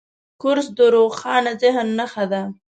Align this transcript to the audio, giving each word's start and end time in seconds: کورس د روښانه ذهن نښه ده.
کورس 0.41 0.67
د 0.77 0.79
روښانه 0.95 1.51
ذهن 1.61 1.87
نښه 1.97 2.25
ده. 2.31 2.41